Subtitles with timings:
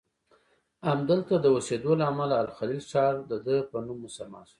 [0.89, 4.49] همدلته د اوسیدو له امله الخلیل ښار دده په نوم مسمی شو.